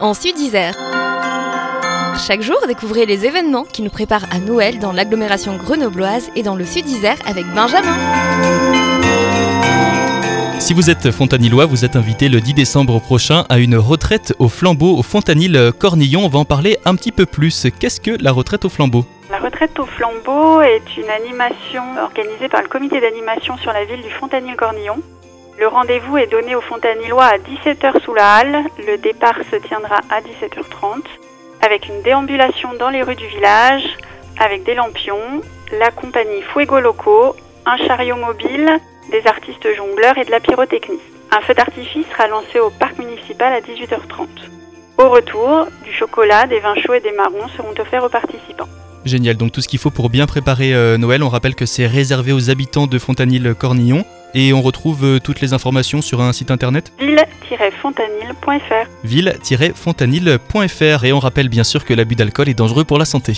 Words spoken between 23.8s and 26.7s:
ville du Fontanil-Cornillon. Le rendez-vous est donné aux